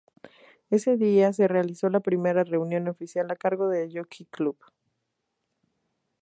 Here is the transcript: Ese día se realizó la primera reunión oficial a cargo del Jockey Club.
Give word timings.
Ese 0.71 0.97
día 0.97 1.31
se 1.31 1.47
realizó 1.47 1.87
la 1.87 1.99
primera 1.99 2.43
reunión 2.43 2.87
oficial 2.87 3.29
a 3.29 3.35
cargo 3.35 3.69
del 3.69 3.93
Jockey 3.95 4.25
Club. 4.25 4.57